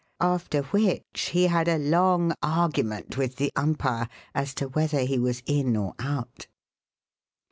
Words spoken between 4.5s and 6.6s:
to whether he was in or out.